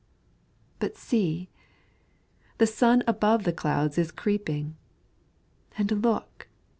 But 0.79 0.97
see! 0.97 1.51
the 2.57 2.65
sun 2.65 3.03
above 3.05 3.43
the 3.43 3.53
clouds 3.53 3.99
is 3.99 4.09
creeping, 4.11 4.75
And 5.77 6.03
look! 6.03 6.47